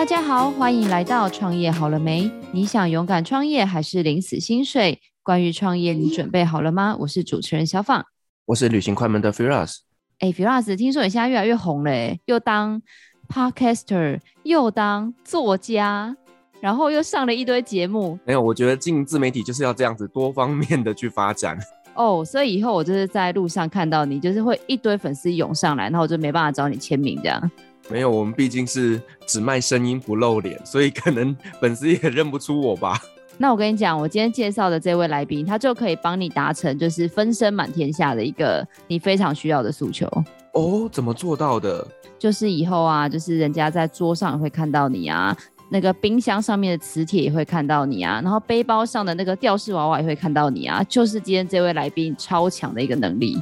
[0.00, 2.32] 大家好，欢迎来到创业好了没？
[2.52, 4.98] 你想勇敢创业还是领死薪水？
[5.22, 6.96] 关于创业，你准备好了吗？
[7.00, 8.02] 我是主持人小放，
[8.46, 9.80] 我是旅行快门的 Firas。
[10.20, 12.80] 哎，Firas，听说你现在越来越红了，又当
[13.28, 16.16] Podcaster，又当作家，
[16.62, 18.18] 然后又上了一堆节目。
[18.24, 21.58] 没有，我觉得进自媒体就是要这样子多方面的去发展。
[21.94, 27.50] 哦，所以以后我就是在路上看到你，就是会一堆粉丝涌上来，然后我就没办法找你签名这样。
[27.90, 32.98] 没有，我们毕竟是只卖声音不露脸，所以可能粉丝也认不出我吧。
[33.36, 40.06] 那我跟你讲，我今天介绍的这位来宾，他就可以帮你达成就是分身满天下的一个你非常需要的诉求。
[40.52, 41.86] 哦，怎么做到的？
[42.18, 45.36] 就是以后啊，就是人家在桌上会看到你啊。
[45.72, 53.40] 那个冰箱上面的磁铁也会看到你啊，然后背包上的那个吊饰娃娃也会看到你啊，就是今天这位来宾超强的一个能力。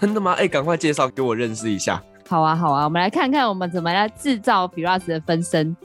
[0.00, 0.32] 真的吗？
[0.32, 2.02] 哎、欸，赶快介绍给我认识一下。
[2.28, 5.76] 好啊，好啊，我们来看看我们怎么来制造 Firas 的分身。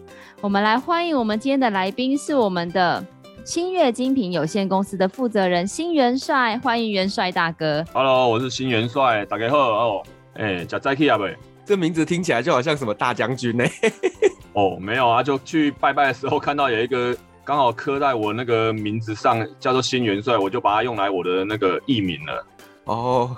[0.42, 3.06] 我们来欢迎我们今天的来宾是我们的
[3.46, 7.86] 新月精品有限公司的负责人新元帅，欢迎元帅大哥。
[7.94, 10.04] Hello，我是新元帅，大家好哦。
[10.34, 11.26] 哎、欸，叫再去啊不？
[11.64, 13.94] 这名字听起来就好像什么大将军呢、欸？
[14.54, 22.46] 哦，没有啊，就去拜拜的时候看到有一个刚好刻在我那个名字上，叫做新元帅，我就把它用来我的那个艺名了。
[22.86, 23.38] 哦，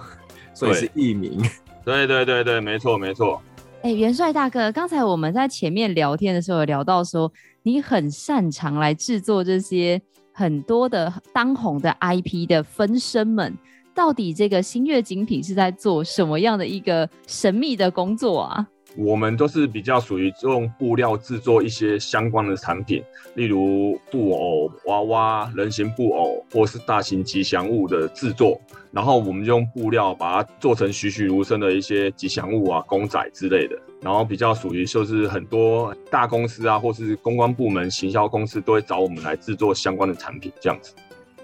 [0.54, 1.42] 所以是艺名。
[1.86, 3.42] 对对对对，没错没错。
[3.82, 7.32] 哎，元帅大哥，刚才我们在前面聊天的时候有聊到说，
[7.64, 13.54] 你很擅长来制作这些很多的当红的 IP 的分身们，
[13.94, 18.66] 到底这个星月精品是在做什么样的一个神秘的工作啊？
[18.96, 23.04] 我们都是比较属于用布料制作一些相关的产品，
[23.34, 28.62] 例如布偶、娃娃、人形布偶，或是大型吉祥物的制作。
[28.94, 33.76] 然后我们就用布料把它做成栩栩如生的一些吉祥物啊、公仔之类的。
[34.02, 40.94] 然后比较属于就是很多大公司啊，或是公关部门、行销公司都会找我们来制作相关的产品，这样子。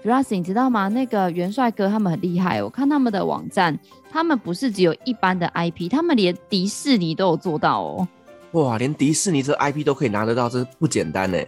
[0.04, 0.88] Firas，你知道吗？
[0.88, 3.78] 那个元帅哥他们很厉害，我看他们的网站，
[4.10, 8.08] 他们不是只有一般的 IP，他们连迪士尼都有做到哦。
[8.52, 11.38] 哇，连迪士尼这 IP 都可以拿得到，这不简单呢。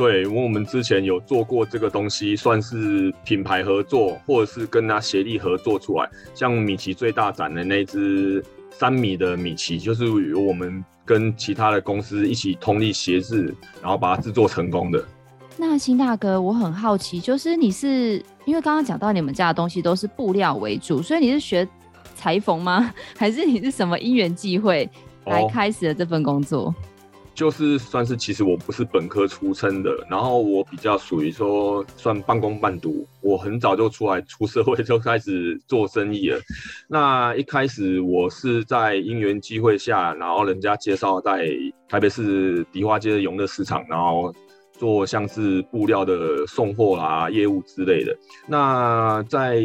[0.00, 6.08] 对，因为我们之前有做过这个东西，算是品牌合作，或者是跟他协力合作出来。
[6.34, 15.04] 像米奇最大展的那只三米的米奇，就是由我们跟其他的公司一起通力协力，然后把它制作成功的。
[15.58, 21.68] 那新大哥，我很好奇，就是你是因为刚刚讲到你们家的东西都是布料为主，所以你是学
[22.14, 22.90] 裁缝吗？
[23.18, 24.88] 还是你是什么因缘际会
[25.26, 26.68] 来开始了这份工作？
[26.68, 26.74] 哦，
[27.40, 33.06] 就是算是，其实我不是本科出身的，然后我比较属于说算半工半读。
[33.22, 36.38] 我很早就出来出社会就开始做生意了。
[36.86, 41.48] 那一开始我是在因缘机会下，然后人家介绍在
[41.88, 44.30] 台北市迪化街的永乐市场，然后。
[44.72, 48.16] 做像是布料的送货啦、业务之类的。
[48.46, 49.62] 那在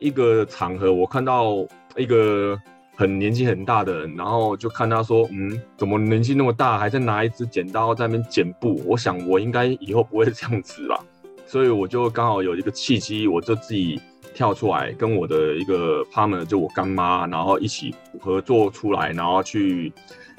[0.00, 1.64] 一个场合，我看到
[1.96, 2.60] 一个
[2.96, 10.98] 很年纪很大的人，然后就看他说：“嗯，怎么年纪那么大，还在拿一支剪刀在那边剪布？”我想我应该以后不会这样子吧。
[11.46, 14.00] 所以我就刚好有一个契机，我就自己
[14.34, 19.92] 跳出来，跟我的一个 partner，就我干妈，然后一起合作出来，然后去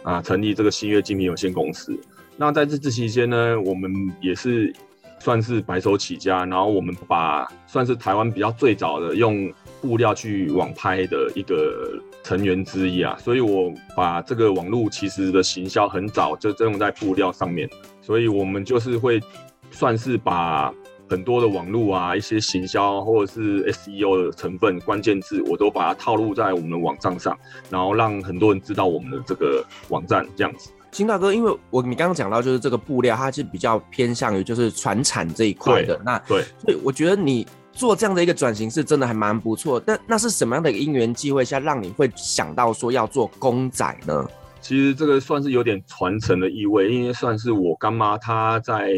[0.03, 1.97] 啊成立这个新月精品有限公司。
[2.35, 4.73] 那在这次期间呢，我们也是
[5.19, 9.51] 算是白手起家，然后我们把算是台湾比较最早的用
[9.81, 11.97] 布料去网拍的一个
[12.27, 17.69] 成员之一啊，所以我把这个网络其实的行销很早就用在布料上面，
[18.01, 19.17] 所以我们就是会
[19.71, 20.73] 算是把
[21.09, 27.37] 很多的网络啊、一些行销或者是 SEO 的成分、关键字，我都把它套路在我们的网站上，
[27.69, 30.69] 然后让很多人知道我们的这个网站这样子。
[30.91, 35.97] 金大哥，因为我你刚刚讲到，就是这个布料，它是比较偏向于就是传产这一块的。
[36.03, 39.79] 那对，所以我觉得你做这样的一个转型是真的还蛮不错。
[39.79, 44.27] 但那是什么样的一个因缘际会下，让你会想到说要做公仔呢？
[44.59, 48.91] 其实这个算是有点传承的意味，因为算是我干妈她在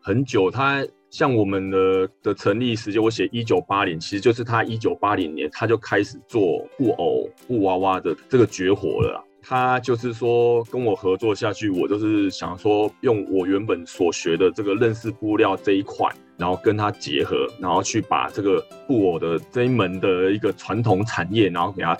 [0.00, 9.24] 很久，她像我们的的成立时间，我写一九八零，其实就是她一九八零年，她就开始做布偶、布娃娃的这个绝活了。
[9.44, 21.96] 他就是说跟我合作下去，我就是想说用我原本所学的这个认识布料这一块，然后跟它结合，然后去把这个布偶的这一门的一个传统产业，然后给它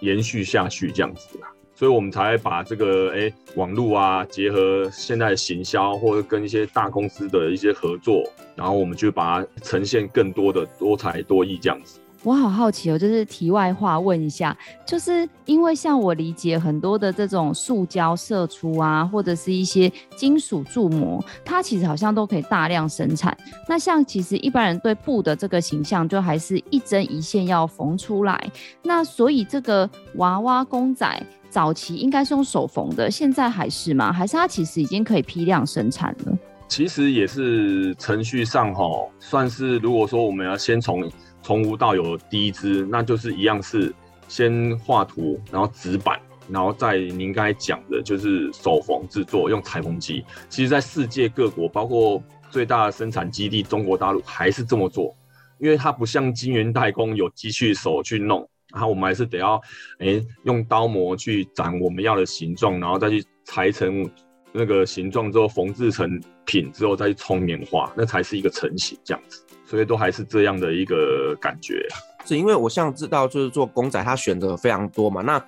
[0.00, 1.48] 延续下去这样子啦。
[1.74, 8.22] 所以我们才把这个哎网络啊结合现在行销，或者跟一些大公司的一些合作，
[8.54, 12.00] 然后我们就把它呈现更多的多才多艺这样子。
[12.22, 23.36] 我好好奇哦，就是题外话问一下，就是因为像我理解很多的这种塑胶射出啊，或者是一些金属铸模，它其实好像都可以大量生产。
[23.68, 28.50] 那像其实一般人对布的这个形象，就还是一针一线要缝出来。
[28.82, 34.12] 那所以这个娃娃公仔早期应该是用手缝的，现在还是吗？
[34.12, 36.36] 还是它其实已经可以批量生产了？
[36.68, 38.84] 其实也是程序上哈，
[39.20, 41.08] 算是如果说我们要先从
[41.46, 43.94] 从无到有第一支，那就是一样是
[44.26, 50.24] 先画图，然后纸板，然后再您刚才讲的就是手缝制作，用裁缝机。
[50.48, 52.20] 其实，在世界各国，包括
[52.50, 55.16] 最大的生产基地中国大陆，还是这么做，
[55.60, 58.40] 因为它不像金源代工有机器手去弄，
[58.72, 59.54] 然后我们还是得要
[60.00, 64.10] 哎用刀模去斩我们要的形状，然后再去裁成。
[64.58, 71.86] 那个形状之后缝制成品之后再去冲棉花，那才是一个成型这样子，所以都还是这样的一个感觉。
[72.24, 75.20] 是因为我像知道就是做公仔，它选择非常多嘛。
[75.22, 75.44] 那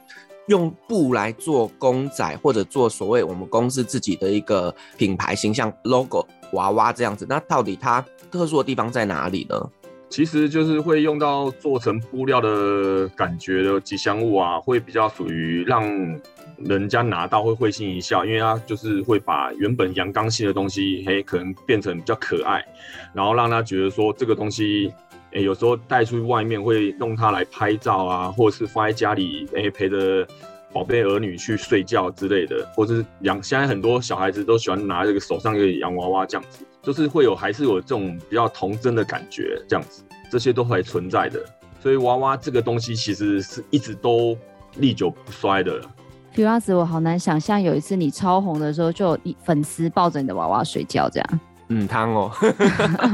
[0.47, 9.57] 用布来做公仔，或者做所谓我们公司自己的一个品牌形象 logo 娃娃这样子，那到底它特殊的地方在哪里呢？
[10.09, 15.85] 其实就是会用到做成布料的感觉的吉祥物啊，会比较属于让。
[16.65, 22.65] 人家拿到会会心一笑，因为他就是会把原本阳刚性的东西，嘿，可能变成比较可爱，
[23.15, 24.93] 然后让他觉得说这个东西，
[25.33, 30.27] 诶，有时候带出去外面会用它来拍照啊，或者是放在家里，诶，陪着
[30.73, 33.43] 宝贝儿女去睡觉之类的，或是养。
[33.43, 41.41] 现在很多小孩子都喜欢拿这个手上一个洋娃娃这样子，就是会有还是有这种比较童真的感觉这样子，这些都还存在的。
[41.81, 44.37] 所以娃娃这个东西其实是一直都
[44.77, 45.81] 历久不衰的。
[46.39, 51.41] 女娃子，我好难想象有一次你超红的时候，就有你粉丝抱着你的娃娃睡觉这样。
[51.67, 52.31] 嗯，汤哦。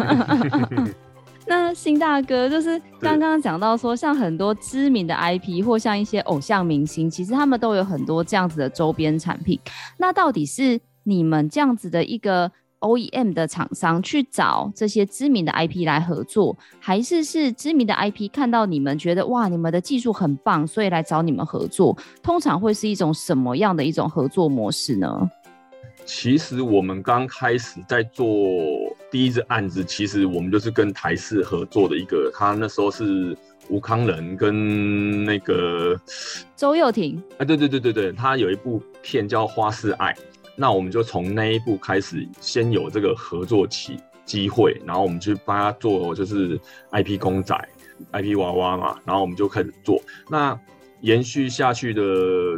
[1.48, 9.58] 那新大哥就是刚刚讲到说，像很多知名的 IP 或像一些偶像明星，其实他们都有很多这样子的周边产品。
[9.96, 12.52] 那到底是你们这样子的一个
[12.84, 21.96] ？OEM 的厂商去找这些知名的 IP 来合作，还是是知名的 IP 看到你们觉得哇，你们的技术很棒，所以来找你们合作？
[22.22, 25.30] 通常会是一种什么样的一种合作模式呢？
[26.04, 28.26] 其实我们刚开始在做
[29.10, 33.34] 第一支案子，其实我们就是跟台视合作的一个，他那时候是
[33.70, 35.98] 吴康仁跟那个
[36.54, 37.22] 周又廷。
[37.38, 40.12] 哎，对对对对对，他有一部片叫《花式爱》。
[40.56, 46.58] 那我们就从那一步开始，先有这个合作期机会，然后我们去帮他做，就是
[46.92, 47.56] IP 公仔、
[48.12, 50.00] IP 娃娃嘛，然后我们就开始做。
[50.28, 50.58] 那
[51.00, 52.02] 延续下去的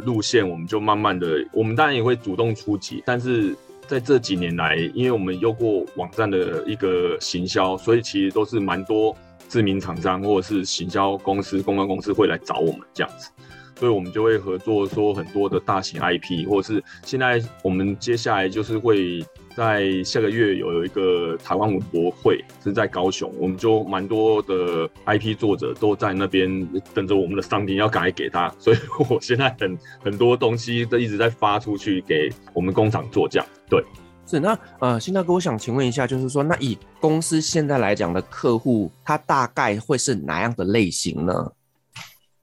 [0.05, 3.55] 路线，我们就慢慢的，我们当然也会主动出击，但是
[3.87, 9.13] 在这几年来，因为我们有过网站的一个行销，所以其实都是蛮多
[9.49, 13.31] 知名厂商或者是行销公司、公关公司会来找我们这样子。
[13.79, 19.23] 所以，我们就会合作，说很多的大型 IP，或者是现在我们接下来就是会
[19.55, 28.77] 在下个月有有一个台湾文博会是在高雄，我们就蛮多的 IP 作者都在那边等着我们的商品要赶快给他，所以
[29.09, 33.47] 我现在很很多东西都一直在发出去给我们工厂做这样。
[33.69, 33.83] 对，
[34.25, 41.51] 是那呃，新大哥，我想请问一下，就是说，那以公司现在来讲的客户，他大概会是哪样的类型呢？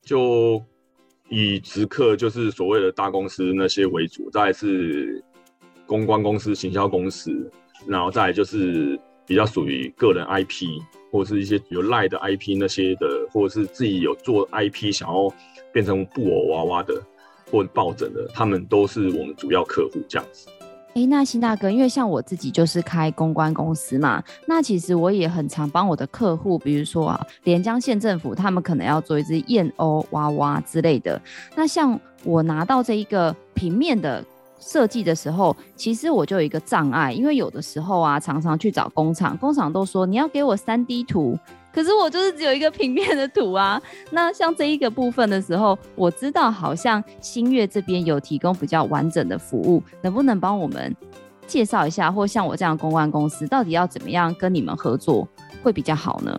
[0.03, 0.63] 就
[1.37, 5.21] 以直客就是所谓的大公司那些为主，再来是
[5.85, 7.51] 公关公司、行销公司，
[7.89, 10.65] 然后再来就是比较属于个人 IP
[11.11, 15.29] 或者是一些有赖的 IP 那些的，或者是自己有做 IP 想要
[15.73, 17.03] 变成布偶娃娃的
[17.51, 20.49] 或抱枕的，他们都是我们主要客户这样子。
[20.95, 31.21] 哎、那新大哥，因为像我自己就是开公关公司嘛，那其实我也很常帮我的客户，比如说啊，连江县政府，他们可能要做一只燕鸥娃娃之类的。
[31.57, 34.25] 那像我拿到这一个平面的
[34.61, 41.37] 设计的时候，其实我就有一个障碍，因为有的时候啊，常常去找工厂，工厂都说你要给我 3D 图。
[41.75, 43.81] 可是我就是只有一个平面的图啊。
[44.13, 50.95] 那像这一个部分的时候，我知道好像星月这边有提供比较完整的服务，能不能帮我们
[51.47, 52.13] 介绍一下？
[52.13, 55.27] 或像我这样公关公司，到底要怎么样跟你们合作
[55.63, 56.39] 会比较好呢？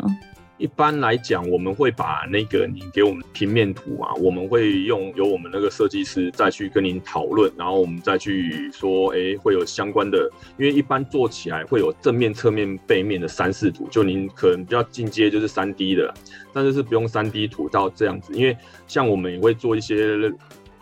[0.57, 16.13] 一般来讲，我们会把那个你给我们平面图啊，我们会用由我们那个设计师再去跟您讨论，然后我们再去说，哎、会有相关的，因为一般做起来会有正面、侧面、背面的三视图，就您可能比较进阶就是三 D 的，
[16.53, 18.57] 但是是不用三 D 图到这样子，因为
[18.87, 20.15] 像我们也会做一些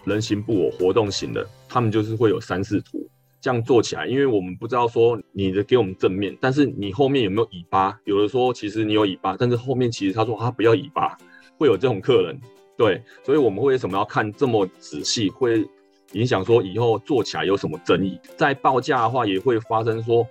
[0.03, 3.09] 人形布偶活动型的，他们就是会有三视图。
[3.43, 7.99] 这样做起来，因为我们不知道说你的给我们正面，但是你后面有没有尾巴？
[8.05, 11.17] 有的说其实你有尾巴，但是后面其实他说他不要尾巴，
[11.57, 12.39] 会有这种客人，
[12.77, 15.67] 对，所以我们为什么要看这么仔细，会
[16.13, 20.25] 影响说以后做起来有什么争议，在报价的话也会发生说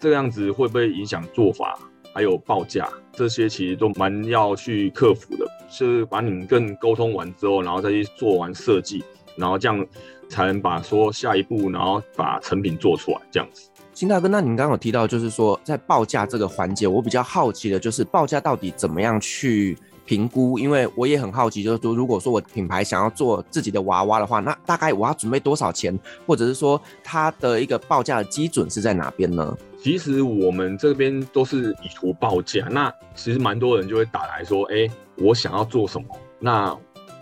[0.00, 1.78] 这个样子会不会影响做法，
[2.14, 9.04] 还有报价这些其实都蛮要去克服的，是把你们更沟通完之后，然后再去做完设计，
[9.36, 9.86] 然后这样
[10.28, 13.68] 才能把说下一步，然后把成品做出来这样子。
[13.92, 20.58] 金大哥，那您刚刚有提到，就是说在报价这个环节，我比较好奇的就是报价到底怎么样去评估？
[20.58, 29.56] 因为我也很好奇，就是说如果说我品牌想要做自己的娃娃的话，那大概我要准备多少钱，或者是说它的一个报价的基准是在哪边呢？
[29.78, 36.06] 其实我们这边都是以图报价，那其实蛮多人就会打来说，哎，我想要做什么？
[36.38, 36.76] 那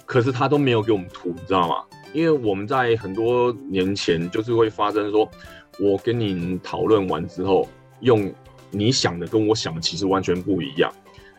[0.06, 1.76] 可是他都没有给我们图，你知道吗？
[2.14, 5.28] 因为我们在很多年前就是会发生说。
[5.80, 7.68] 我跟你讨论完之后，
[7.98, 8.32] 用
[8.70, 10.88] 你想的跟我想的其实完全不一样。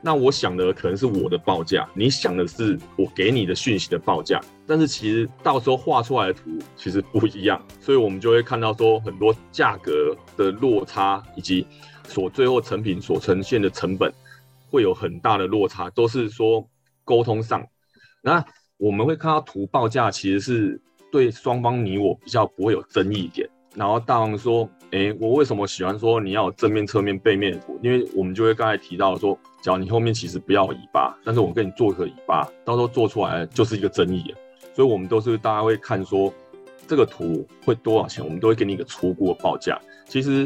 [0.02, 11.66] 那我想的可能是我的报价，你想的是我给你的讯息的报价，但是其实到时候画出来的图其实不一样，所以我们就会看到说很多价格的落差，以及
[12.10, 14.14] 所最后成品所呈现的成本
[14.70, 16.68] 会有很大的落差，都是说
[17.06, 17.66] 沟通上。
[18.22, 18.46] 那
[18.78, 23.48] 我们会看到图报价其实是对双方你我比较不会有争议点。
[23.74, 27.58] 然后大王说：“诶，我为什么喜欢说你要有正面、侧面、背面？
[27.82, 34.34] 因为我们就会刚才提到说，只要你后面其实不要尾巴，但是我们跟你做一个尾巴，到时候做出来就是一个争议。
[34.74, 36.34] 所以我们都是大家会看说
[36.86, 39.80] 这个图会多少钱，我们都会给你一个初步的报价。
[40.06, 40.46] 其实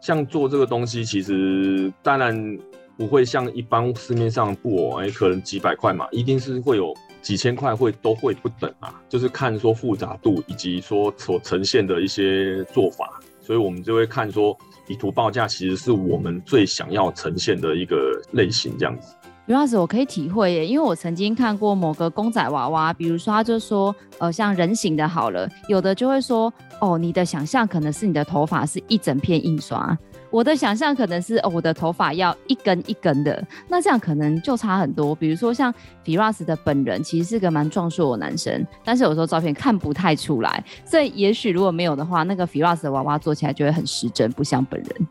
[0.00, 2.58] 像做这个东西，其实当然
[2.98, 14.56] 不会像一般市面上布偶，诶，可能几百块嘛，一定是会有。”几千块会都会不等啊，就是看说复杂度以及说所呈现的一些做法，所以我们就会看说
[14.88, 19.14] 以图报价其实是我们最想要呈现的一个类型这样子。
[19.46, 29.98] Firas，我可以体会耶，因为我曾经看过某个公仔娃娃，比如说他就说，呃，像人形的好了，有的就会说，哦，你的想象可能是你的头发是一整片印刷。
[30.30, 35.14] 我的想象可能是哦，我的头发要一根一根的，那这样可能就差很多。
[35.14, 45.08] 比如说像 Firas 的本人，其实是个蛮壮硕的男生，但是有时候照片看不太出来，所以也许如果没有的话，那个 Firas 的娃娃做起来就会很失真，不像本人。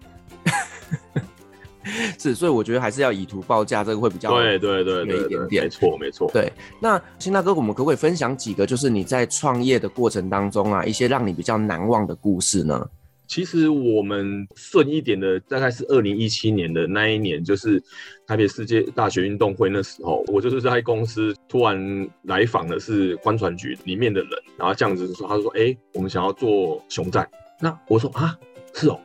[2.20, 6.30] 是，所以我觉得还是要以图报价，这个会比较对对对对，一点点，没错没错。
[6.32, 12.88] 对，那新大哥，我们可不可以分享几个，就是你在创业的过程当中啊，一些让你比较难忘的故事呢？
[13.28, 17.82] 其实我们顺一点的，大概是二零一七年的那一年，就是
[18.28, 27.26] 台北世界大学运动会那时候，我就是在公司突然来访的是观船局里面的人，然后这样子说，他就说：“哎，我们想要做熊仔。”
[27.62, 28.38] 那我说：“啊，
[28.74, 29.00] 是哦，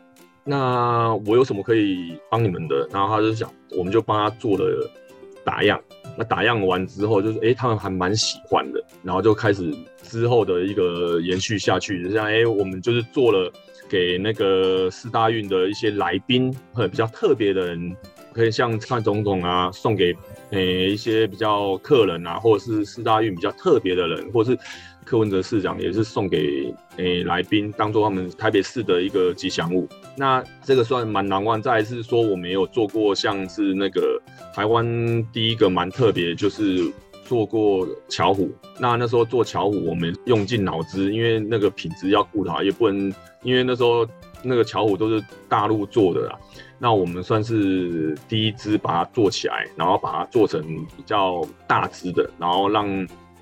[0.47, 4.91] 那我有什么可以帮你们的？”然后他就想，我们就帮他做了
[5.45, 5.79] 打样。
[6.17, 9.71] 那打样完之后，就是哎，他们还蛮喜欢的，然后就开始
[10.03, 13.53] 之后的一个延续下去，就像哎，我们就是做了。
[13.89, 17.97] 给那个四大运的一些来宾，或者比较特别的人，
[18.33, 20.13] 可以像蔡总统啊，送给
[20.51, 24.59] 诶、一些比较客人啊，或者是四大运比较特别的人，或者是
[25.05, 29.89] 柯文哲市长也是送给诶、来宾，当做他们台北市的一个吉祥物。
[30.17, 31.61] 那这个算蛮难忘。
[31.61, 34.21] 再是说，我们有做过像是那个
[34.55, 34.85] 台湾
[35.33, 36.93] 第一个蛮特别，就是。
[37.29, 44.07] 做过巧虎，那那时候做巧虎，我们用尽脑汁，因为那个品质要顾好，也不能，因为那时候
[44.45, 46.39] 那个巧虎都是大陆做的啦，
[46.79, 50.63] 那我们算是第一支把它做起来，然后把它做成
[50.97, 52.87] 比较大支的，然后让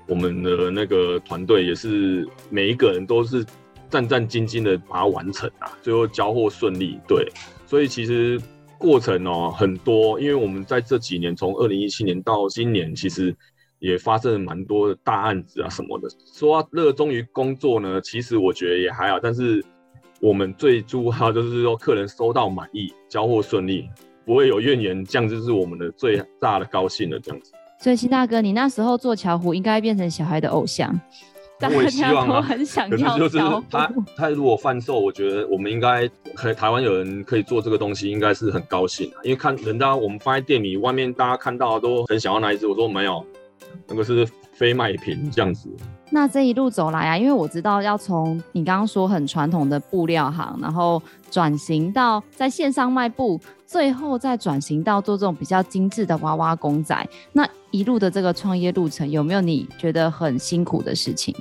[0.07, 3.45] 我们的那个团队也是每一个人都是
[3.89, 7.27] 战战兢兢的把它完成啊，最后交货顺利，对，
[7.65, 8.41] 所以其实
[8.77, 13.35] 过程哦很多，因为我们在这几年从二零一七年到今年，其实。
[13.79, 16.07] 也发生了蛮多的大案子啊什么的。
[16.33, 19.19] 说热衷于工作呢，其实我觉得也还好。
[19.19, 19.63] 但是
[20.21, 23.87] 我们最主要就是说，客人收到满意，交货顺利，
[24.25, 27.19] 不会有怨言，这样就是我们的最大的高兴了。
[27.19, 27.51] 这样子。
[27.79, 30.99] 所以，新大哥，你那时候做巧虎，应该变成小孩的偶像，
[31.59, 31.75] 大家
[32.25, 33.19] 都很想要巧虎。
[33.19, 33.37] 可是就是
[33.69, 39.11] 他，他如果贩售，我觉得我们应该可，台湾有人可以做这个东西，应该是很高兴。
[39.23, 43.25] 因为看人家我们放在店里，外面大家看到都很想要那一只，我说没有。
[43.87, 45.69] 那个是非卖品这样子。
[46.11, 57.07] 那这一路走来啊，因为我知道要从你刚刚说很传统的布料行，然后转型到在线上卖布，最后再转型到做这种比较精致的娃娃公仔。
[57.33, 61.35] 那一路的这个创业路程，有没有你觉得很辛苦的事情？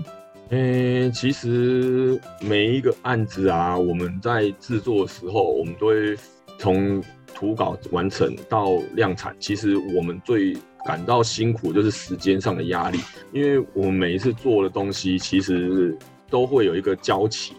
[0.51, 6.17] 嗯、欸，其实每一个案子啊，我们在制作的时候，我们都会
[6.59, 7.03] 从
[7.35, 12.99] 图稿完成到量产，其实我们最感到辛苦，就是时间上的压力，
[13.33, 15.97] 因为我们每一次做的东西其实
[16.29, 17.55] 都会有一个交期，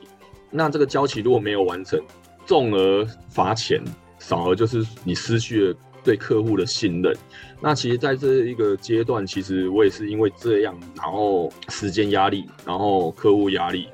[0.51, 1.99] 那这个交期如果没有完成，
[2.45, 3.83] 重而罚钱，
[4.19, 7.15] 少而就是你失去了对客户的信任。
[7.59, 13.87] 那其实在这一个阶段，其实我也是因为这样，然后时间压力，然后客户压力，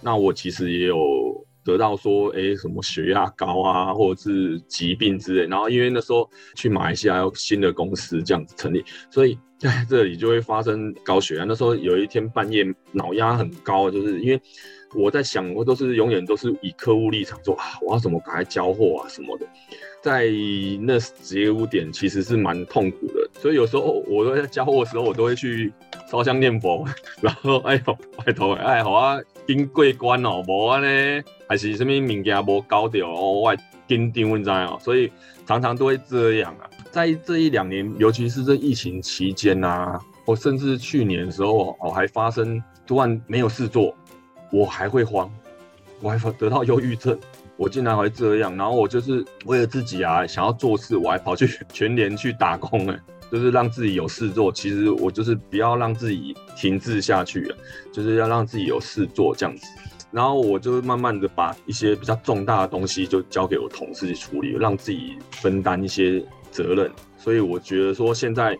[0.00, 1.27] 那我其实也有。
[1.68, 5.46] 得到说，哎，什么血压高啊，或者是疾病之类。
[5.46, 11.44] 然后因为那时候去马来西亚要新的公司这样子成立，所以在这里就会发生高血压。
[11.44, 14.40] 那时候有一天半夜脑压很高，就是因为
[14.94, 19.46] 我在想，我都是永远都是以客户立场说啊，我要怎么赶快交货啊什么的。
[20.00, 20.28] 在
[20.82, 25.72] 那节骨点其实是蛮痛苦的，所以有时候我都在交货的时候，我都会去
[26.08, 26.86] 烧香念佛，
[27.20, 31.24] 然后哎呦拜托哎好啊，经过关哦，无安呢。
[31.48, 33.56] 还是什么物件无搞掉哦，我
[33.88, 35.10] 紧张你知哦，所以
[35.46, 36.68] 常常都会这样啊。
[36.90, 43.94] 在这一两年，尤其是这疫情期间啊，或甚至去年的时候，哦，还发生突然没有事做，
[44.52, 45.32] 我还会慌，
[46.02, 47.18] 我还得到忧郁症，
[47.56, 48.54] 我竟然会这样。
[48.54, 54.52] 然后我就是为了自己啊，想要做事，我还跑去全联去打工哎，就是让自己有事做。
[54.52, 57.54] 其实我就是不要让自己停滞下去，
[57.92, 59.66] 就是要让自己有事做这样子。
[60.10, 66.90] 然后我就慢慢的把一些比较重大的东西就交给我同事去处理，让自己分担一些责任。
[67.18, 68.56] 所以我觉得说，现在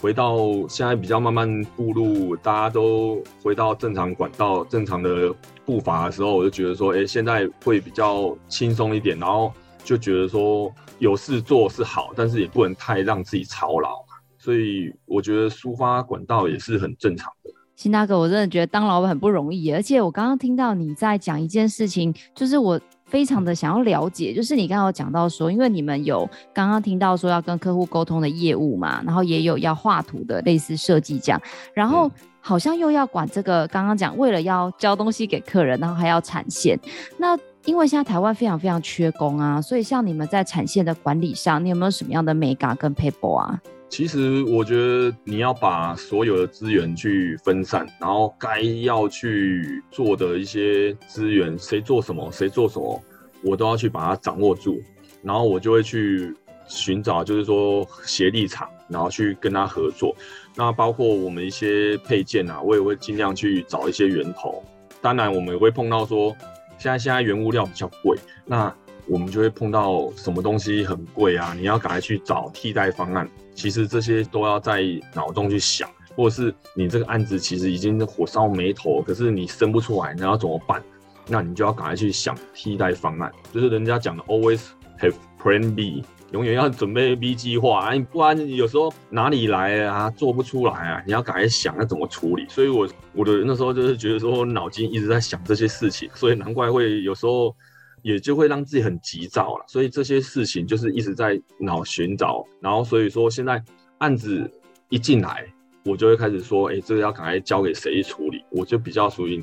[0.00, 5.32] 回到现在比较慢慢步入，大家都回到正常管道、正常的
[5.64, 9.16] 步伐的时候，我就觉得说，哎，现在会比较轻松一点。
[9.16, 9.52] 然后
[9.84, 13.99] 就觉得说，有事做是好，但是也不能太让自己操劳。
[14.40, 17.50] 所以我觉得抒发管道也是很正常的。
[17.76, 31.40] 新大哥，我真的觉得当老板很不容易，而且我刚刚听到你在讲一件事情，就是我非常的想要了解，就是你刚刚有讲到说，因为你们有刚刚听到说要跟客户沟通的业务嘛，然后也有要画图的类似设计这样，
[31.72, 36.78] 然后好像又要管这个刚刚讲为了要交东西给客人，然后还要产线，
[37.18, 43.58] 那因为现在台湾非常非常缺工啊，所以像你们在产线的管理上，你有没有什么样的美感跟 paper 啊？
[43.90, 53.02] 其实我觉得你要把所有的资源去分散，然后该要去做的一些资源，谁做什么，谁做什么，
[53.42, 54.80] 我都要去把它掌握住。
[55.24, 56.32] 然后我就会去
[56.68, 60.14] 寻找，就是说协力厂，然后去跟他合作。
[60.54, 64.62] 那包括我们一些配件啊，我也会尽量去找一些源头。
[65.02, 66.34] 当然，我们也会碰到说，
[66.78, 68.72] 现在现在原物料比较贵，那
[69.08, 73.28] 我们就会碰到什么东西很贵啊，你要赶快去找替代方案。
[73.60, 74.82] 其实这些都要在
[75.14, 80.82] 脑中去想，或者是你这个案子其实已经火烧眉头，可是你生不出来，你要怎么办？
[81.28, 84.62] 那你就要赶快去想替代方案，就是人家讲的 always
[84.98, 92.46] have plan B，永远要准备 B 计划啊，不然有时候哪里来啊，做不出来啊，你要赶快想要怎么处理。
[92.48, 97.54] 所以我我的那时候就是觉得说脑筋一直在想这些事情，所以难怪会有时候。
[98.02, 103.62] 也就会让自己很急躁了，所以这些事情就是一直在脑寻找，然后所以说现在
[103.98, 104.50] 案子
[104.88, 105.46] 一进来，
[105.84, 109.42] 我就会开始说，哎，这个要赶快交给谁处理，我就比较属于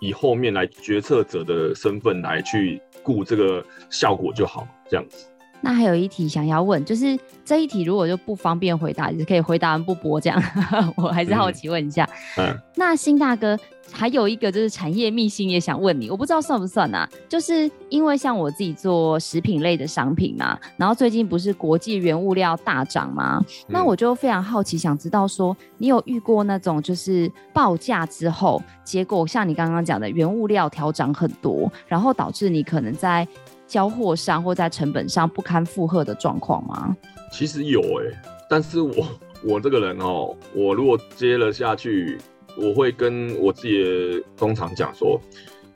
[0.00, 5.26] 以后面来决策者的身份来去顾这个效果就好，这样子。
[5.60, 10.42] 那还有一题想要问，就是这一题如果就不方便回答，也可以回答完不播这样。
[10.96, 13.58] 我还是好奇问一下，嗯，嗯，那新大哥
[13.92, 17.08] 还有一个就是产业秘辛也想问你，我不知道算不算啊？
[17.28, 23.42] 就是因为像我自己做食品类的商品嘛，然后最近不是国际原物料大涨吗？
[23.66, 33.26] 那我就非常好奇，想知道说你有遇过那种就是报价之后，结果像你刚刚讲的原物料调涨很多，然后导致你可能在
[33.70, 36.96] 交货上或在成本上不堪负荷的状况吗？
[37.30, 39.06] 其实有诶、欸，但是我
[39.44, 42.18] 我这个人哦，我如果接了下去，
[42.56, 45.20] 我会跟我自己的工厂讲说，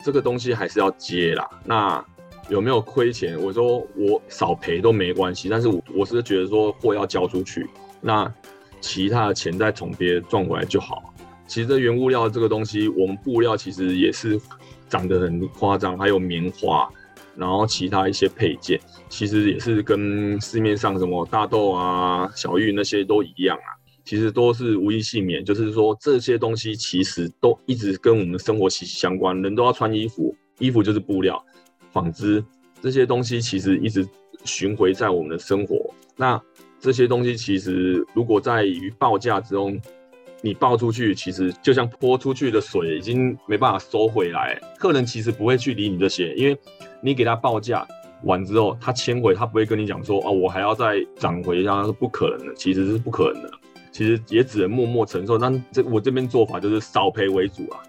[0.04, 1.48] 这个东西还是要接啦。
[1.64, 2.04] 那
[2.48, 3.40] 有没有亏钱？
[3.40, 7.64] 我说我少赔都没关系，但是我我是觉得说货要交出去，
[8.00, 8.28] 那
[8.80, 11.14] 其他的钱再从别赚回来就好。
[11.46, 14.40] 其实这原物料这个东西，我们布料其实也是
[14.88, 16.90] 涨得很夸张，还有棉花。
[17.36, 23.70] 然后其他一些配件，其实也是跟市面上什么大豆啊、小玉那些都一样啊，
[24.04, 25.44] 其实都是无一幸免。
[25.44, 31.44] 就是说这些东西其实都一直跟我们的生活息息相关，人都要穿衣服，衣服就是布料、
[31.92, 32.44] 纺织
[32.80, 34.06] 这些东西，其实一直
[34.44, 35.92] 巡回在我们的生活。
[36.16, 36.40] 那
[36.78, 39.80] 这些东西其实如果在于报价之中，
[40.44, 44.60] 你报出去，其实就像泼出去的水，已经没办法收回来。
[44.78, 46.54] 客人其实不会去理你这些，因为
[47.00, 47.88] 你给他报价
[48.24, 53.50] 完之后，他签回，他不会跟你讲说，哦，我还要再涨回，那是不可能的，其实是不可能的。
[53.90, 55.38] 其实也只能默默承受。
[55.38, 57.80] 但这我这边做法就是少赔为主啊。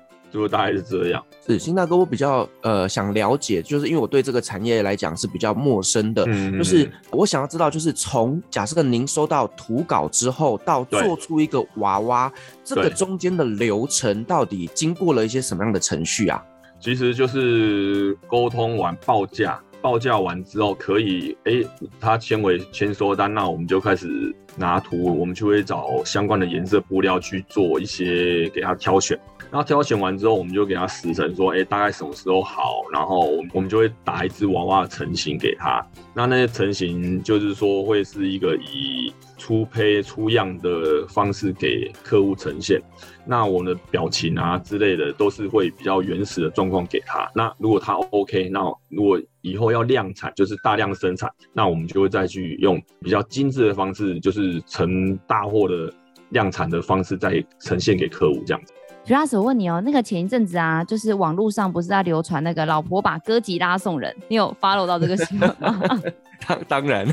[0.41, 1.23] 就大概是这样。
[1.45, 12.31] 是新大哥，我比较呃想了解，就是因为我对这个产业来讲是比较陌生的，嗯、就是我想要知道，就是从假设您收到图稿之后到做出一个娃娃，
[12.63, 16.43] 这个中间的流程到底经过了一些什么样的程序啊？
[16.77, 21.67] 其实就是沟通完报价，报价完之后可以，哎、欸，
[21.99, 29.15] 他签为签收单，那我们就开始拿图，我们就会找相关的颜色布料去做一些给他挑选。
[29.51, 32.81] 那挑选完之后，我们就给他时程，说，哎，大概什么时候好？
[32.91, 33.19] 然后
[33.53, 35.85] 我们就会打一只娃娃的成型给他。
[36.15, 42.81] 那那些成型就是说，会是一个以出胚出样的方式给客户呈现。
[43.25, 47.29] 那我们的表情啊之类的，都是会比较原始的状况给他。
[47.33, 55.91] 那如果他 OK，那如果以后要量产，就是大量生产，那我们就会再去用比较精致的方式，就是成大货的
[56.29, 58.73] 量产的方式，再呈现给客户这样子。
[59.03, 65.79] 徐老师，我问你哦，那个前一阵子啊，就是网络上不是在流传那个老婆把哥吉拉送人，你有 follow 到这个新闻吗？
[66.47, 67.07] 当当然，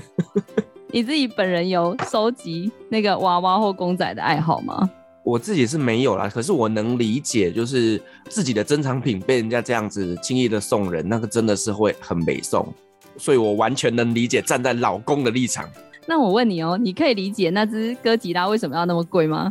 [0.95, 4.89] 你自己本人有收集那个娃娃或公仔的爱好吗？
[5.25, 12.71] 我自己是没有啦，可是我能理解，就是自己的珍藏品被人家这样子轻易的送人，那个真的是会很美送，
[13.17, 15.67] 所以我完全能理解站在老公的立场。
[16.07, 19.51] 那我问你哦，你可以理解那只哥吉拉为什么要那么贵吗？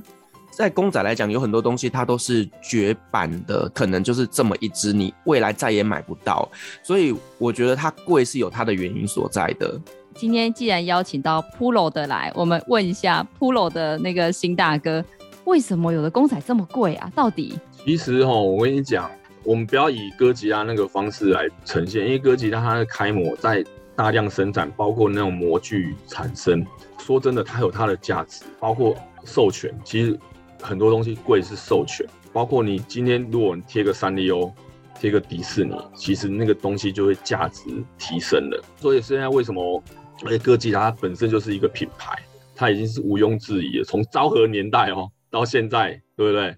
[0.52, 6.48] 在公仔来讲，有很多东西它都是绝版的，可能就是这么一只，你未来再也买不到。
[6.84, 9.80] 所以我觉得它贵是有它的原因所在的。
[10.16, 15.04] 今天既然邀请到 PULO 的来，我们问一下 PULO 的那个新大哥，
[15.46, 17.12] 为什么有的公仔这么贵啊？
[17.16, 17.58] 到底？
[17.84, 19.10] 其实哈，我跟你讲，
[19.44, 23.64] 我们不要以哥吉拉那个方式来呈现，因为哥吉拉它的开模在
[23.96, 26.66] 大量生产，包括那种模具产生，
[27.00, 30.18] 说真的，它有它的价值，包括授权，其实。
[30.64, 34.52] 很多东西贵是授权，包括你今天如果你贴个三丽鸥，
[34.94, 37.64] 贴个迪士尼，其实那个东西就会价值
[37.98, 38.64] 提升了。
[38.78, 39.84] 所以现在为什么
[40.24, 42.18] 而且哥吉拉它本身就是一个品牌，
[42.56, 46.56] 它已经是毋庸置疑的，从昭和年代哦到现在，对不对？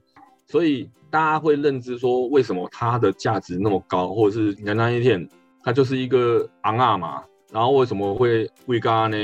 [0.48, 5.28] 所以大家会认知说，为什么它的价值那么高，或者是简单一点，
[5.64, 7.24] 它就是一个昂啊嘛。
[7.52, 9.18] 然后为什么会贵嘎呢？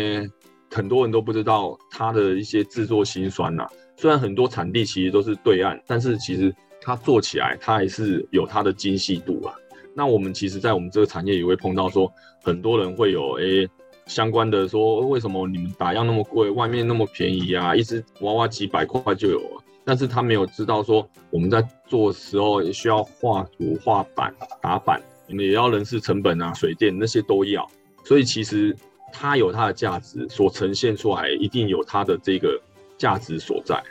[0.71, 3.69] 很多人都不知道它的一些制作辛酸呐、啊。
[3.97, 9.53] 虽然很多产地其实都是对岸，但是其实它做起来它还是有它的精细度啊。
[9.95, 12.09] 那我们其实，在我们这个产业也会碰到说，
[12.43, 13.67] 很多人会有诶、
[14.09, 17.73] 相关的说，为什么你们打样那么贵，外面那么便宜啊？
[17.73, 27.65] 一只娃娃几百块就有了，但是他没有知道说，我们在做时候也需要画图、画板、打板，你们也要人事成本啊、水电那些都要，
[28.03, 28.75] 所以其实
[29.13, 32.59] 它有它的价值，所呈现出来一定有它的这个。
[32.99, 33.81] 价值所在。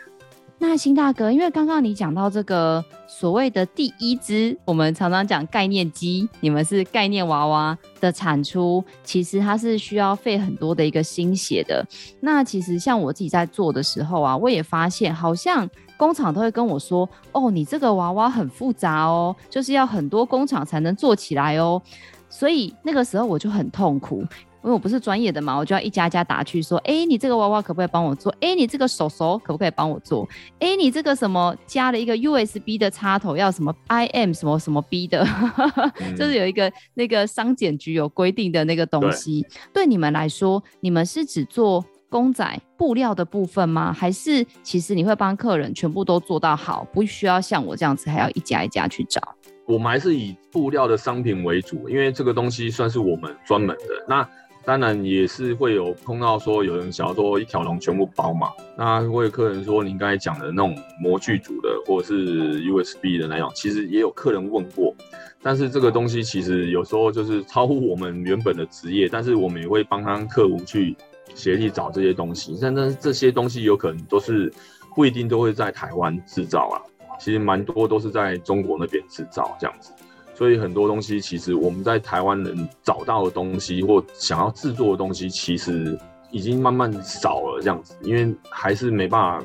[0.60, 11.86] 那新大哥，因为刚刚你讲到这个所谓的第一只，我们常常讲概念机，你们是概念娃娃的产出，其实它是需要费很多的一个心血的。
[12.20, 21.80] 那其实像我自己在做的时候啊，我也发现好像工厂都会跟我说：“哦，你这个娃娃很复杂哦，就是要很多工厂才能做起来哦。”
[22.28, 24.22] 所以那个时候我就很痛苦。
[24.68, 28.30] 因为我不是专业的嘛，我就要一家家打去说，哎、欸，你这个娃娃可不可以帮我做？
[28.32, 30.28] 哎、欸，你这个手手可不可以帮我做？
[30.60, 35.26] 哎、欸，你这个什么加了一个 USB 的插头，要什么 IM 什么什么 B 的，
[36.00, 39.40] 嗯、就是有一个那个商检局有规定的那个东西。
[39.72, 43.90] 对，对你们来说，你们是只做公仔布料的部分吗？
[43.90, 49.22] 还是其实你会帮客人全部都做到好，不需要像我这样子还要一家一家去找？
[49.66, 54.04] 我们还是以布料的商品为主，因为这个东西算是我们专门的。
[54.08, 54.26] 那
[54.68, 64.94] 当然也是会有碰到说有人想要说一条龙全部包嘛，那会有客人说您刚才讲的那种模具组的或者是 USB 的那种，其实也有客人问过，
[65.40, 70.94] 但是这个东西其实有时候就是超乎我们原本的职业，但是我们也会帮他客户去
[71.34, 74.52] 协力找这些东西，但是这些东西有可能都是
[74.94, 76.76] 不一定都会在台湾制造啊，
[77.18, 79.94] 其实蛮多都是在中国那边制造这样子。
[80.38, 85.98] 所以很多东西，其实我们在台湾能找到的东西，或想要制作的东西，其实
[86.30, 89.44] 已经慢慢少了这样子，因为还是没办法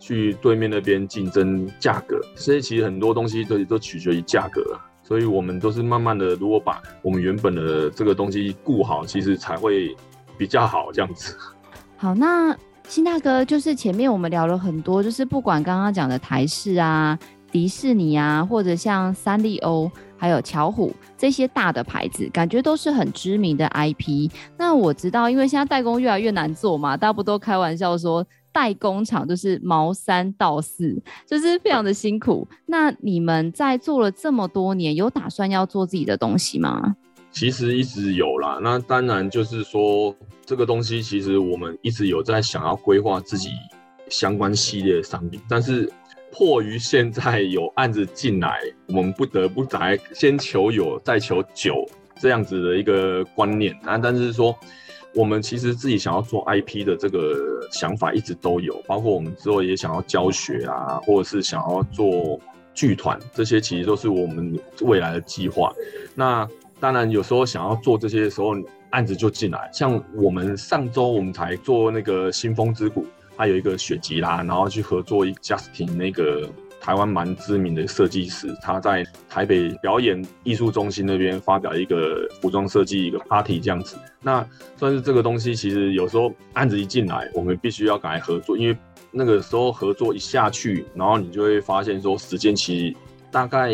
[0.00, 2.20] 去对面那边竞争价格。
[2.34, 4.60] 所以其实很多东西都都取决于价格，
[5.04, 9.94] 所以我们都是慢慢的，如果把我们原本的这个东西顾好，其实才会
[10.36, 11.36] 比较好这样子。
[11.96, 12.52] 好，那
[12.88, 17.16] 新大哥，就是前面我们聊了很多，就是不管刚刚讲的台式啊、
[17.52, 19.88] 迪士尼啊，或者像三丽鸥。
[20.24, 24.30] 还有巧虎这些大的牌子，感觉都是很知名的 IP。
[24.56, 32.48] 那我知道，因为现在代工越来越难做嘛，大家不都开玩笑说，代工厂，就是毛三到四，就是非常的辛苦。
[32.64, 36.96] 那你们在做了这么多年，有打算要做自己的东西吗？
[37.30, 38.58] 其实一直有啦。
[38.62, 43.50] 那当然就是说，这个东西其实我们一直有在想要规划自己
[44.08, 45.92] 相关系列的商品，但是
[46.34, 53.96] 迫于现在有案子进来，我们不得不来先求有，再求久这样子的一个观念啊。
[53.96, 54.54] 但是说。
[55.16, 62.36] 我们其实自己想要做 IP 的这个想法一直都有，包括我们之后也想要教学啊，或者是想要做
[62.74, 65.72] 剧团，这些其实都是我们未来的计划。
[66.16, 66.44] 那
[66.80, 68.56] 当然有时候想要做这些的时候，
[68.90, 69.70] 案子就进来。
[69.72, 76.48] 像我们上周我们才做那个新风之谷，他有一个雪吉拉，然后去合作一 Justin 那个。
[76.80, 83.96] 台湾蛮知名的设计师，他在台北表演艺术中心那边发表一个服装设计一个 party 这样子。
[84.20, 88.76] 那算是这个东西，其实有时候案子一进来，我们必须要赶来合作，因为
[89.10, 92.96] 那个时候合作一下去，然后你就会发现说，时间其实
[93.30, 93.72] 大概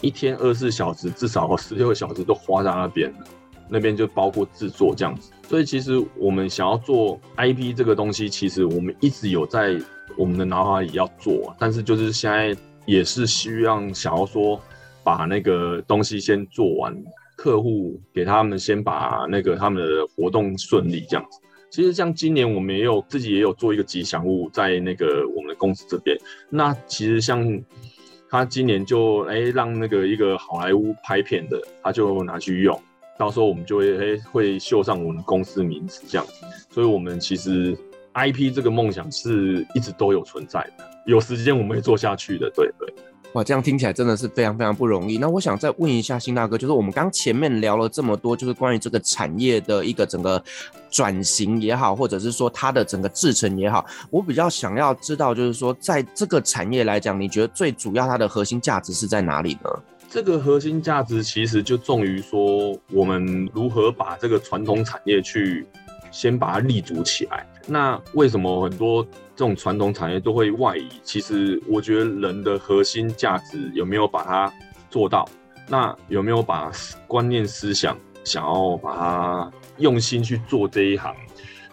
[0.00, 3.18] 一天二十四小时，至少十六个小时都花在那边了。
[3.70, 5.30] 那边就包括制作这样子。
[5.48, 9.80] 所以其实我们想要做 IP 这个东西，其实我们一直有在。
[10.16, 12.54] 我们的脑海里要做，但是就是现在
[12.84, 14.60] 也是希望想要说，
[15.04, 16.94] 把那个东西先做完，
[17.36, 21.38] 客户给他们先把那个他们的活动顺利这样子。
[21.70, 26.18] 其实像今年我们也有自己也有做一个吉祥物在那个我们的公司这边。
[26.50, 27.62] 那其实像
[28.28, 32.78] 他今年就哎让那个一个好莱坞拍片的，他就拿去用，
[33.20, 36.32] 到时候我们就会诶会绣上我们公司名字这样子。
[36.70, 37.76] 所以我们其实。
[38.12, 42.50] IP 这个梦想是一直都有存在的，有时间我们会做下去的。
[42.50, 42.92] 对对，
[43.34, 45.16] 哇，这样听起来真的是非常非常不容易。
[45.16, 50.42] 那我想再问一下新大哥，就是我们刚前面聊了这么多，就是关于这个产业的一个整个
[50.90, 59.70] 转型也好，或者是说它的整个制程也好，我比较想要知道，就是说在这个产业来讲，你觉得最主要它的核心价值是在哪里呢？
[60.10, 65.66] 这个核心价值其实就重于说，我们如何把这个传统产业去。
[66.12, 67.46] 先把它立足起来。
[67.68, 69.00] 那为什么很多
[69.36, 70.88] 这种传统产业都会外移？
[71.04, 74.52] 其实我觉得人的核心价值有没有把它
[74.90, 75.24] 做到？
[75.68, 76.72] 那有没有把
[77.06, 81.14] 观念思想想要把它用心去做这一行？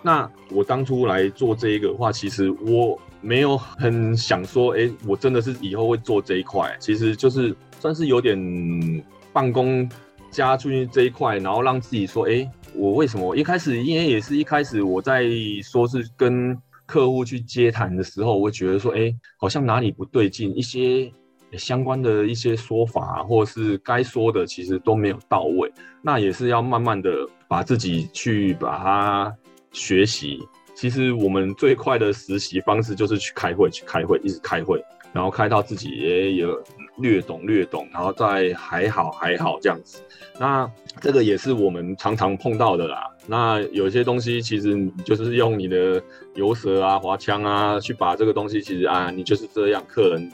[0.04, 6.78] 那我当初来做这一个的话，其实我没有很想说，哎，我真的是以后会做这一块。
[6.80, 9.90] 其实就是算是有点办公
[10.30, 12.50] 加出去这一块，然后让自己说，哎。
[12.76, 15.24] 我为什么一开始，因为也是一开始我在
[15.64, 21.12] 说是跟客户去接谈的时候，我会觉得说，哎，好像哪里不对劲，一些
[21.54, 25.72] 相关的一些说法，或者是该说的，其实都没有到位。
[26.04, 27.10] 那也是要慢慢的
[27.48, 29.36] 把自己去把它
[29.72, 30.40] 学习。
[30.76, 36.62] 其实我们最快的实习方式就是去开会，去开会，一直开会，然后开到自己也有
[36.98, 40.02] 略懂略懂，然后再还好还好这样子。
[40.40, 40.70] 那
[41.02, 43.10] 这个也是我们常常碰到的啦。
[43.26, 46.02] 那有些东西其实你就是用你的
[46.36, 49.84] 油舌啊、滑枪啊，去把这个东西，其实啊，你就是这样。
[49.88, 50.32] 客人，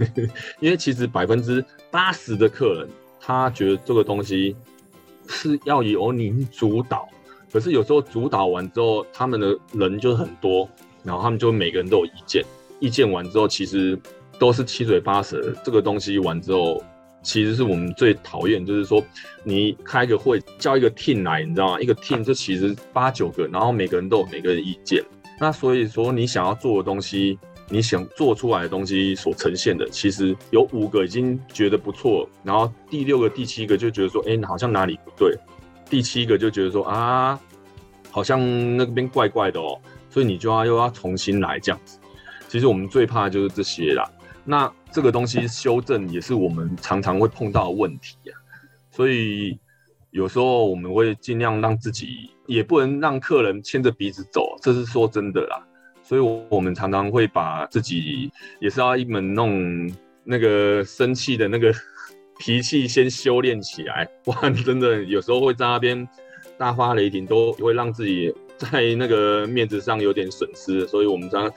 [0.60, 2.88] 因为其实百分之八十的客人，
[3.20, 4.56] 他觉得这个东西
[5.28, 7.08] 是要由您主导。
[7.52, 10.68] 可是有时候主导完之后，他们的人就很多，
[11.02, 12.44] 然后他们就每个人都有意见。
[12.78, 13.98] 意见完之后，其实
[14.40, 15.54] 都是七嘴八舌。
[15.62, 16.82] 这个东西完之后。
[17.22, 19.04] 其实是我们最讨厌，就是说
[19.44, 21.78] 你开个会叫一个 team 来，你知道吗？
[21.78, 25.04] 一个 team 就其实八九个，然后每个人都有每个人意见。
[25.38, 35.36] 那所以说你想要做的东西，你想做出来的东西所呈现的，其实有五个已经觉得不错，然后第六个、第七个就觉得说，哎，好像哪里不对。
[35.90, 37.38] 第七个就觉得说啊，
[38.10, 38.40] 好像
[38.78, 41.98] 那边怪怪的哦，所以你就要又要重新来这样子。
[42.48, 44.10] 其实我们最怕的就是这些啦。
[44.44, 48.34] 那这个东西修正也是我们常常会碰到的问题呀，
[48.90, 49.58] 所以
[50.10, 55.64] 有时候我们会尽量让自己，也不能让客人牵着鼻子走，这是说真的啦。
[56.02, 59.88] 所以，我我们常常会把自己也是要一门弄
[60.24, 61.72] 那个生气的那个
[62.40, 66.08] 脾气先修炼起来，不然真的有时候会在那边
[66.58, 70.84] 大发雷霆，都会让自己在那个面子上有点损失。
[70.88, 71.48] 所以我们常，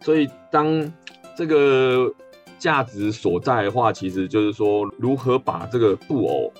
[0.00, 0.92] 所以当。
[1.36, 2.12] 这个
[2.58, 6.52] 价值所在的话，其实就是说，如何把这个布偶，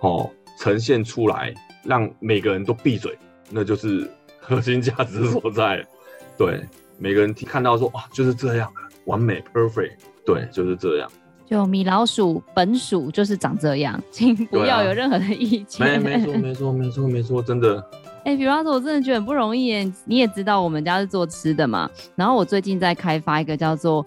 [0.00, 1.52] 哦，呈现出来，
[1.84, 3.16] 让每个人都闭嘴，
[3.50, 5.86] 那就是核心价值所在。
[6.38, 6.62] 对，
[6.98, 8.72] 每个人看到说，哇，就是这样，
[9.04, 11.10] 完美，perfect，对，就是这样。
[11.46, 16.02] 就米老鼠本鼠就是长这样， 请不要有任何的意见。
[16.02, 17.84] 没，没错，没错，没错，没错，真的。
[18.26, 19.92] 哎、欸，比方说，我真的觉得很不容易耶。
[20.04, 21.88] 你也知道，我们家是做吃的嘛。
[22.16, 24.04] 然后我最近在开发一个叫做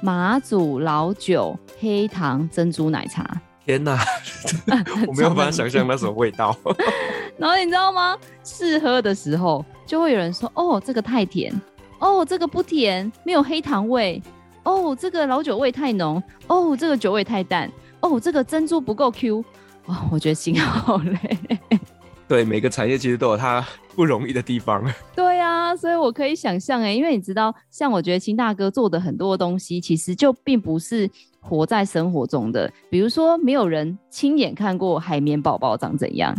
[0.00, 3.28] 马祖老酒黑糖珍珠奶茶。
[3.66, 3.98] 天哪
[5.08, 6.56] 我没有办法想象那什么味道。
[7.36, 8.16] 然后你知道吗？
[8.44, 11.52] 试喝的时候，就会有人说：“哦，这个太甜。”
[11.98, 14.22] 哦，这个不甜，没有黑糖味。
[14.62, 16.22] 哦，这个老酒味太浓。
[16.46, 17.68] 哦，这个酒味太淡。
[17.98, 19.44] 哦，这个珍珠不够 Q。
[19.86, 21.36] 哦，我觉得心好累。
[22.28, 24.84] 对，每个产业其实都有它 不容易的地方。
[25.16, 31.08] 对呀、啊，所以我可以想象哎，因为你知道，像我觉得清大哥做的很多东西，其实就并不是
[31.40, 32.70] 活在生活中的。
[32.90, 36.36] 比如说，没有人亲眼看过海绵宝宝长怎样。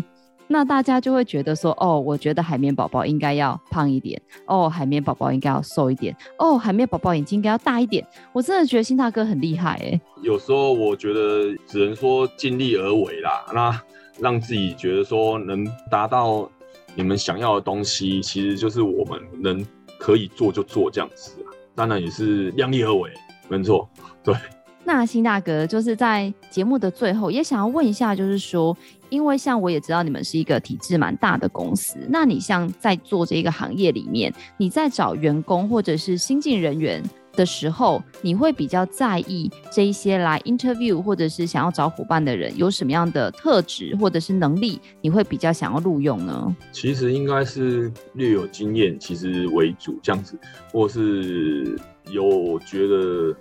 [0.52, 8.04] 那大家就会觉得说，哦，我觉得海绵宝宝应该要胖一点，哦，海绵宝宝应该要瘦一点，哦，海绵宝宝眼睛应该要大一点。
[8.32, 10.02] 我真的觉得新大哥很厉害哎。
[10.24, 13.82] 有时候我觉得只能说尽力而为啦，那
[14.22, 16.50] 让自己觉得说能达到
[16.96, 19.66] 你们想要的东西，其实就是我们能
[19.98, 21.54] 可以做就做这样子啊。
[21.76, 23.10] 当然也是量力而为，
[23.48, 23.90] 没错，
[24.24, 24.36] 对。
[24.84, 28.76] 那新大哥就是在节目的最后，也想要问一下，就是说，
[29.10, 37.04] 因为像我也知道你们是一个体制蛮大的公司，那你像在做这个行业里面，你在找员工或者是新进人员
[37.40, 46.56] 的时候，你会比较在意这一些来 interview 或者是想要找伙伴的人有什么样的特质或者是能力，你会比较想要录用呢？
[46.74, 50.38] 其实应该是略有经验，其实为主这样子，
[50.74, 51.80] 或是
[52.12, 53.34] 有觉得。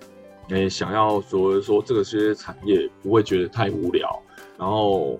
[0.51, 4.19] 诶，想要所谓说这个些产业不会觉得太无聊，
[4.57, 5.19] 然后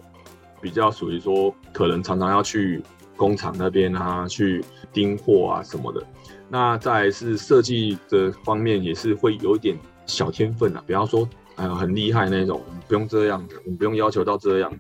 [0.60, 2.82] 比较属于说可能常常要去
[3.16, 6.04] 工厂那边啊，去订货啊什么的。
[6.50, 14.72] 那再是设计的方面也是会有一点小天分啊，比方说哎呀很厉害那种，不用这样的，我们不用要求到这样，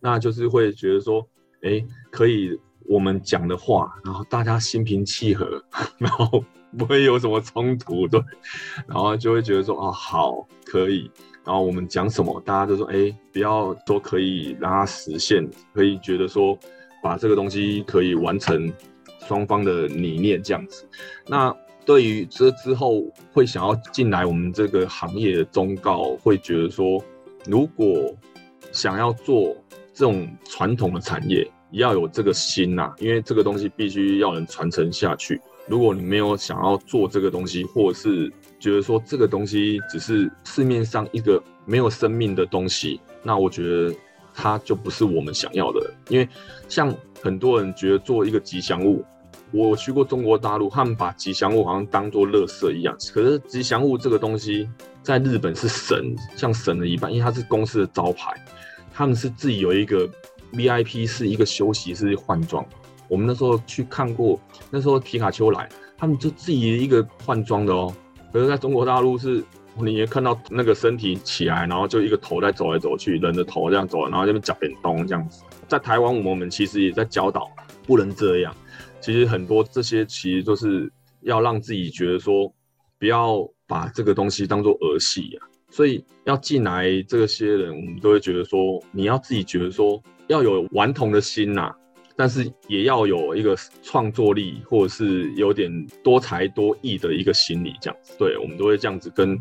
[0.00, 1.26] 那就是会觉得说，
[1.62, 5.62] 诶，可以我们讲的话，然后大家心平气和，
[5.98, 6.44] 然后。
[6.76, 8.20] 不会有什么冲突，对，
[8.86, 11.10] 然后就会觉得说啊，好，可以，
[11.42, 16.56] 然后我们讲什么，大家都说，哎，不要说可以让它实现，可以觉得说
[17.02, 18.70] 把这个东西可以完成
[19.28, 20.84] 双方的理念这样子。
[21.28, 27.02] 那对于这之后会想要进来我们这个行业的忠告，会觉得说，
[27.46, 28.12] 如果
[28.72, 29.56] 想要做
[29.94, 35.40] 这种传统的产业，要有这个心呐、因为这个东西必须要能传承下去。
[35.66, 43.94] 如果你没有想要做这个东西，或者是觉得说这个东西只是市面上一个没有生命的东西，那我觉得
[44.34, 45.90] 它就不是我们想要的。
[46.08, 46.26] 因为
[46.68, 49.04] 像很多人觉得做一个吉祥物，
[49.50, 52.94] 我去过中国大陆，他们把吉祥物好像当做垃圾一样。
[53.14, 54.68] 可是吉祥物这个东西
[55.02, 58.34] 在日本是神，像神的一般，因为它是公司的招牌，
[58.92, 60.06] 他们是自己有一个
[60.52, 62.64] VIP，是一个休息室换装。
[63.08, 64.38] 我们那时候去看过，
[64.70, 67.94] 那时候皮卡丘来，他们就自己一个换装的哦。
[68.30, 69.42] 可是在中国大陆是，
[69.76, 75.42] 你也看到那个身体起来，然后就一个头在走来走去，人的头这样走，然后这边脚边动这样子。
[75.66, 77.50] 在台湾，我们其实也在教导，
[77.86, 78.54] 不能这样。
[79.00, 80.90] 其实很多这些其实都是
[81.22, 82.52] 要让自己觉得说，
[82.98, 85.42] 不要把这个东西当做儿戏呀。
[85.70, 91.74] 所以要进来这些人，我们都会觉得说，你要自己觉得说，要有顽童的心呐。
[92.16, 95.70] 但是也要有一个创作力，或者是有点
[96.02, 98.12] 多才多艺的一个心理，这样子。
[98.18, 99.40] 对，我们都会这样子跟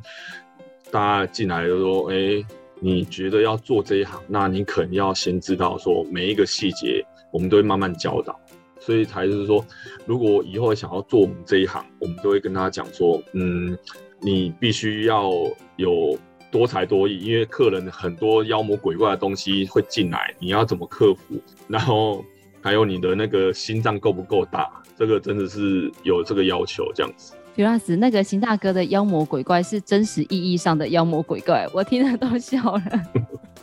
[0.92, 2.46] 大家进来就说：“哎，
[2.80, 8.40] 你觉得要做这一行，那你可能要先知道说每一个细节，我们都会慢慢教导。
[8.88, 9.64] 所以才是说，
[10.08, 13.78] 如果以后想要做我们这一行，我们都会跟他讲说：嗯，
[14.22, 15.30] 你必须要
[15.76, 16.18] 有
[16.50, 21.36] 多才多艺，因为客人很多妖魔鬼怪的东西会进来，你要怎么克服？
[21.68, 22.24] 然后。
[22.60, 24.68] 还有你的那个心脏够不够大？
[24.98, 27.96] 这个真的是有这个要求，这样子。
[27.96, 32.84] 那个邢大哥的妖魔鬼怪是真实意义上的妖魔鬼怪，我听了都笑了。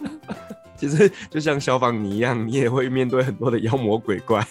[0.75, 4.43] 其实就像消防你一样，你也会面对很多的妖魔鬼怪。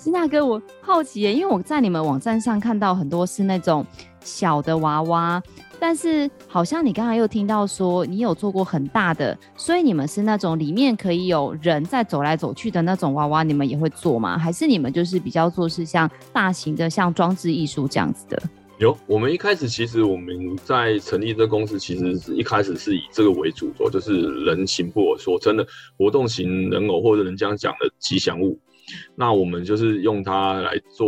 [0.00, 3.84] 金大哥，我好奇耶，因为我在你们网站上看到很多是那种
[4.22, 5.42] 小的娃娃。
[5.78, 14.38] 但是好像你刚才又听到说你有做过很大的，所以你们是那种里面可以有人在走来走去的那种娃娃，你们也会做吗？
[14.38, 18.42] 还是你们就是比较做是像大型的像装置艺术这样子的？
[18.78, 25.66] 有，我们一开始其实我们在成立这公司，其实是一开始是以这个为主轴，就是人形或者说真的
[25.98, 28.58] 活动型人偶或者人家讲的吉祥物。
[29.14, 31.06] 那我们就是用它来做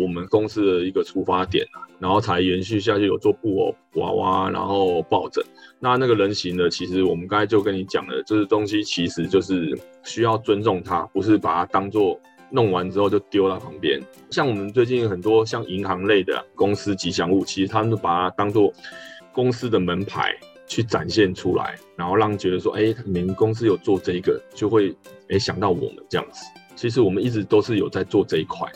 [0.00, 1.66] 我们公司的一个出发点，
[1.98, 5.44] 然后才延续下去有做布偶娃娃，然后抱枕。
[5.80, 12.18] 那那个人形的，其实我们刚才就跟你讲了，这、就是东西其实就是需要尊重它，不是把它当做
[12.50, 14.00] 弄完之后就丢到旁边。
[14.30, 18.72] 像我们最近很多像银行类的公司吉祥物，其实他们都把它当做
[19.32, 20.34] 公司的门牌
[20.66, 24.94] 去展现出来，然后让觉得说，哎、你们公司有做这个，就会
[25.28, 26.44] 哎、想到我们这样子。
[26.76, 28.68] 其实我们一直都是有在做这一块。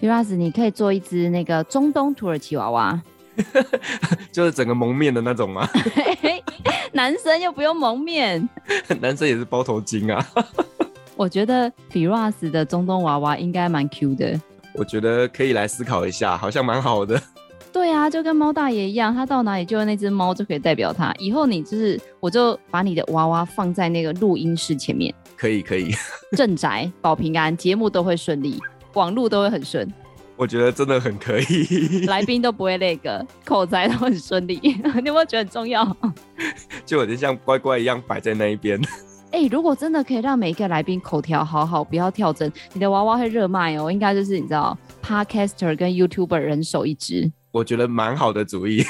[0.00, 3.02] Firas，你可以做一只那个中东土耳其娃娃，
[4.32, 5.68] 就是整个蒙面的那种吗？
[6.92, 8.48] 男生又不用蒙面，
[9.00, 10.26] 男生也是包头巾啊。
[11.16, 14.40] 我觉得 Firas 的中东娃娃应该蛮 Q 的。
[14.74, 17.20] 我觉得可以来思考一下，好像蛮好的。
[17.72, 21.14] 对啊，就跟猫大爷一样，他到哪里就用那只猫就可以代表他。
[21.18, 25.14] 以后你就是，我就把你的娃娃放在那个录音室前面。
[25.36, 25.92] 可以可以。
[26.36, 28.60] 镇宅保平安，节目都会顺利，
[28.94, 29.88] 网路都会很顺。
[30.36, 34.58] 我觉得真的很可以， 来宾都不会那个，口才都很顺利。
[34.62, 35.84] 你有没有觉得很重要？
[36.84, 38.80] 就有点像乖乖一样摆在那一边。
[39.32, 43.92] 哎、欸，如果真的可以让每一个来宾口条好好，不要跳针，你的娃娃会热卖哦。
[43.92, 48.84] 应该就是你知道，Podcaster 跟 YouTuber 人手一只，我觉得蛮好的主意。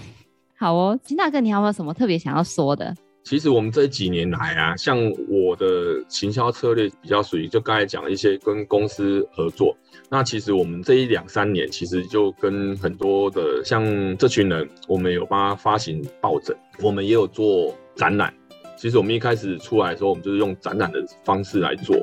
[0.58, 2.94] 好哦，金大哥，你还有没有什么特别想要说的？
[3.24, 4.96] 其实我们这几年来啊，像
[5.28, 5.66] 我的
[6.08, 9.76] 行销策略比较属于就刚才讲了一些跟公司合作。
[10.08, 13.84] 那其实我们这一两三年，其实就跟很多的像
[14.16, 18.32] 这群人，我们有帮他发行抱枕，我们也有做展览。
[18.76, 21.96] 其实我们一开始出来的时候，我们就是用展览的方式来做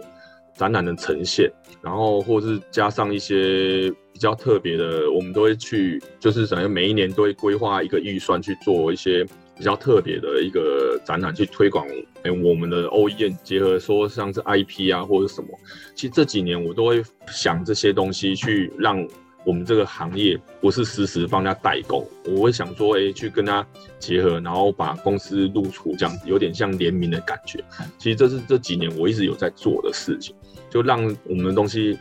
[0.53, 1.49] 展览的呈现，
[1.82, 9.26] 然后或是加上一些比较特别的，我们都会去，就是等于每一年都会规划一个预算去做一些
[9.57, 11.86] 比较特别的一个展览，去推广
[12.24, 15.47] 哎我们的 OEM，结合说像是 IP 啊或者什么。
[15.95, 19.05] 其实这几年我都会想这些东西去让。
[19.45, 23.68] 我们这个行业不是实时帮他代工，我会想说，哎，去跟他
[23.99, 27.61] 结合，然后把公司露出这样子，有点像联名的感觉。
[27.97, 30.34] 其实这是这几年我一直有在做的事情，
[30.70, 31.99] 就让我们的东西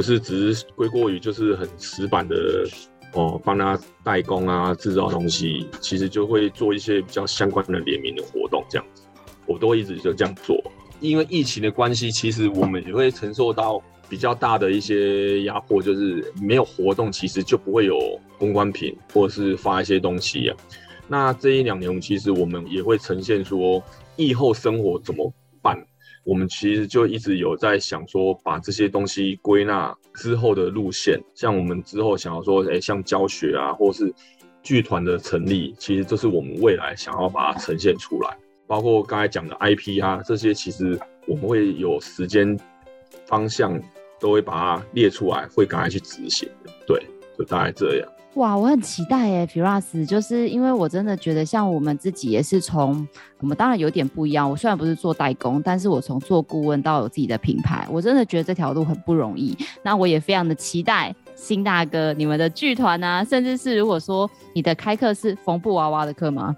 [0.00, 2.66] 不是只是归过于就是很死板的
[3.12, 9.02] 哦，帮他代工啊，制造东西，其实就会做一些比较相关的联名的活动这样子，
[9.44, 10.58] 我都一直就这样做。
[11.00, 13.82] 因为疫情的关系，其实我们也会承受到。
[14.08, 20.56] 比较大的一些压迫，就是没有活动，其实就不会有公关品或者是发一些东西啊。
[21.06, 23.80] 那这一两年，其实我们也会呈现说，
[24.16, 25.32] 疫后生活怎么
[25.62, 25.80] 办？
[26.24, 34.12] 我们其实就一直有在想说，把这些东西归纳之后的路线，像我们之后想要说，哎，像教学啊，或是
[34.62, 38.36] 剧团的成立，其实这是我们未来想要把它呈现出来。
[38.66, 42.58] 包括刚才讲的 IP 啊，这些其实我们会有时间
[43.26, 43.80] 方向。
[44.20, 46.46] 都会把它列出来，会赶快去执行。
[46.86, 47.02] 对，
[47.38, 48.12] 就大概这样。
[48.34, 53.06] 哇，我很期待耶，Firas，就是因为我真的觉得，像我们自己也是从
[53.40, 54.48] 我们当然有点不一样。
[54.48, 59.56] 我虽然不是做代工，但是我从做顾问到有自己的品牌，我真的觉得这条路很不容易。
[59.82, 66.54] 那我也非常的期待新大哥你们的剧团啊，甚至是如果说你的开课是缝布娃娃的课吗？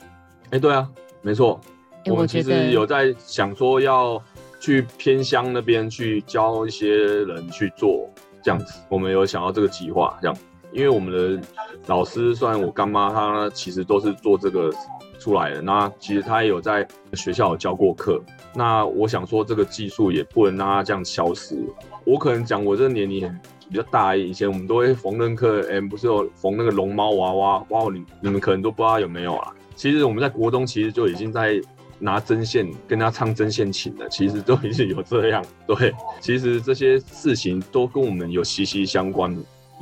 [0.47, 0.89] 哎、欸，对啊，
[1.23, 1.61] 没错。
[2.07, 4.23] 我们其实有在想说要。
[4.63, 8.09] 去偏乡那边去教一些人去做
[8.45, 10.37] 这样子，我们有想到这个计划，这样，
[10.73, 11.47] 因为我们的
[11.87, 14.73] 老师，虽然我干妈她其实都是做这个
[15.19, 18.21] 出来的，那其实她也有在学校有教过课，
[18.55, 21.57] 那我想说这个技术也不能让它这样消失。
[22.05, 29.53] 我可能讲我这个年龄比较大，以前我们都会缝纫课，哎、欸，不是有缝那个龙猫娃娃，哇，你你们可能都不知道有没有啊？
[29.77, 31.61] 其实我们在国中其实就已经在。
[32.05, 35.41] 拿针线跟他唱针线琴了，其实都已经有这样。
[35.69, 39.33] 对，其实这些事情都跟我们有息息相关。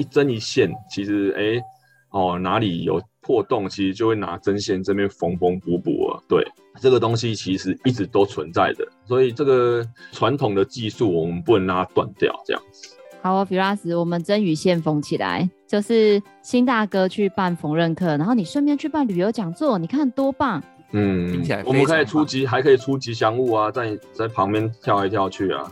[0.00, 1.62] 一针一线，其实哎、欸，
[2.10, 6.18] 哦，哪里有破洞，其实就会拿针线这边缝缝补补啊。
[6.26, 6.42] 对，
[6.80, 12.34] 这个东西其实一直都存在的，所以这个传统的技术我们不能让它断掉。
[12.46, 12.96] 这样子。
[13.22, 20.62] 好哦，Firas，我们针与线缝起来，就是新大哥去办缝纫课，然后你顺便去办旅游讲座，你看多棒！
[20.92, 25.70] 嗯，我们可以出吉，还可以出吉祥物啊，在在旁边跳来跳去啊。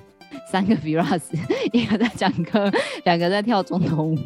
[0.51, 1.23] 三个 Viras，
[1.73, 2.71] 一个在讲课，
[3.05, 4.19] 两个在跳总统舞，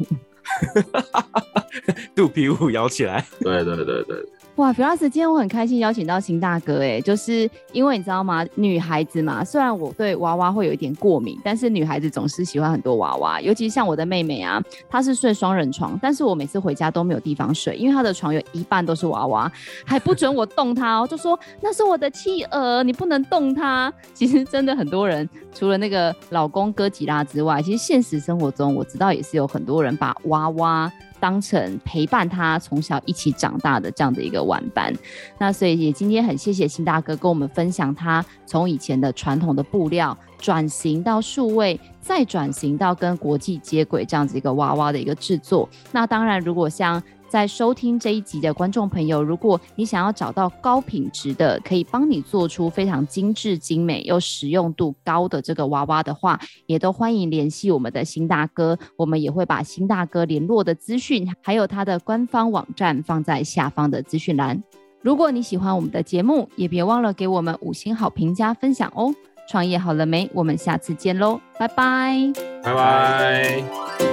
[2.15, 3.23] 肚皮舞摇起来。
[3.41, 4.17] 对对对对。
[4.57, 8.45] 哇，Firas，今天我很开心邀请到秦大哥，哎，就是因为你知道吗？
[8.53, 19.51] 女孩子嘛，虽然我对娃娃会有一点过敏，但是女孩子总是喜欢很多娃娃，尤其像我的妹妹啊，她是睡双人床，但是我每次回家都没有地方睡，因为她的床有一半都是娃娃，
[19.83, 23.91] 还不准我动她哦，就说那是我的企鹅，你不能动它。
[24.13, 30.91] 其实真的很多人，除了那个老公哥吉拉之外，其实现实生活中我知道也是有很多人把娃娃。
[31.23, 34.93] 当成陪伴他从小一起长大的这样的一个玩伴。
[35.39, 45.69] 那所以也今天很谢谢秦大哥跟我们分享他从以前的传统的布料转型到数位，再转型到跟国际接轨这样子一个娃娃的一个制作。
[45.93, 47.01] 那当然，如果像
[47.33, 58.77] 在收听这一集的观众朋友，如果你想要找到高品质的，可以帮你做出非常精致、精美又实用度高的这个娃娃的话，也都欢迎联系我们的新大哥。
[58.95, 64.61] 我们也会把新大哥联络的资讯，还有他的官方网站放在下方的资讯栏。
[65.01, 69.11] 如果你喜欢我们的节目，也别忘了给我们五星好评加分享哦。
[69.49, 70.29] 创业好了没？
[70.35, 72.31] 我们下次见喽，拜拜，
[72.63, 74.12] 拜拜。